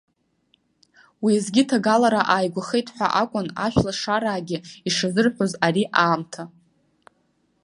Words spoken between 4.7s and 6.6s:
ишазырҳәоз ари аамҭа.